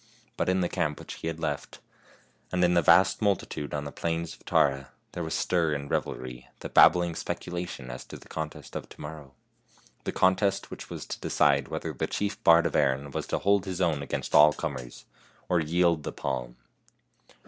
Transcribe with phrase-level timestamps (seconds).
[0.35, 1.77] But in the camp which he had left,
[2.51, 5.35] and in the 90 FAIRY TALES vast multitude on the plains of Tara, there was
[5.35, 9.35] stir and revelry, and babbling speculation as to the contest of to morrow
[10.05, 13.65] the contest which was to decide whether the chief bard of Erin was to hold
[13.65, 15.05] his own against all comers,
[15.47, 16.55] or yield the palm.